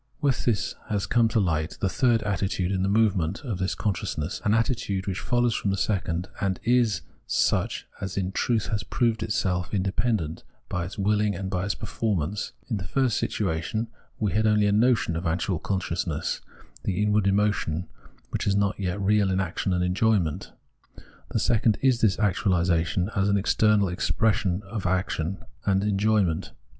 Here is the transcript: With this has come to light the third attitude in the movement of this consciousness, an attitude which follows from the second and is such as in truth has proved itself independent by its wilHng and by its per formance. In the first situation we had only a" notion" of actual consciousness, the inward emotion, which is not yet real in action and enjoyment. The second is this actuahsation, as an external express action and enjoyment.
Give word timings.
With 0.19 0.45
this 0.45 0.73
has 0.89 1.05
come 1.05 1.27
to 1.27 1.39
light 1.39 1.77
the 1.79 1.87
third 1.87 2.23
attitude 2.23 2.71
in 2.71 2.81
the 2.81 2.89
movement 2.89 3.41
of 3.43 3.59
this 3.59 3.75
consciousness, 3.75 4.41
an 4.43 4.55
attitude 4.55 5.05
which 5.05 5.19
follows 5.19 5.53
from 5.53 5.69
the 5.69 5.77
second 5.77 6.27
and 6.41 6.59
is 6.63 7.01
such 7.27 7.85
as 8.01 8.17
in 8.17 8.31
truth 8.31 8.69
has 8.69 8.81
proved 8.81 9.21
itself 9.21 9.75
independent 9.75 10.43
by 10.69 10.85
its 10.85 10.95
wilHng 10.95 11.39
and 11.39 11.51
by 11.51 11.65
its 11.65 11.75
per 11.75 11.85
formance. 11.85 12.53
In 12.67 12.77
the 12.77 12.87
first 12.87 13.15
situation 13.17 13.89
we 14.19 14.31
had 14.33 14.47
only 14.47 14.65
a" 14.65 14.71
notion" 14.87 15.15
of 15.15 15.27
actual 15.27 15.59
consciousness, 15.59 16.41
the 16.81 16.99
inward 17.03 17.27
emotion, 17.27 17.87
which 18.31 18.47
is 18.47 18.55
not 18.55 18.79
yet 18.79 18.99
real 18.99 19.29
in 19.29 19.39
action 19.39 19.71
and 19.71 19.83
enjoyment. 19.83 20.51
The 21.29 21.37
second 21.39 21.77
is 21.83 22.01
this 22.01 22.17
actuahsation, 22.17 23.15
as 23.15 23.29
an 23.29 23.37
external 23.37 23.87
express 23.87 24.47
action 24.83 25.43
and 25.63 25.83
enjoyment. 25.83 26.53